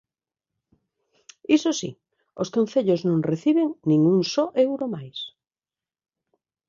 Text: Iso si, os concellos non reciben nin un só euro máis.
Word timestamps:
Iso 1.55 1.71
si, 1.79 1.91
os 2.41 2.49
concellos 2.55 3.01
non 3.07 3.27
reciben 3.31 3.69
nin 3.89 4.01
un 4.13 4.19
só 4.33 4.45
euro 4.65 4.85
máis. 4.95 5.17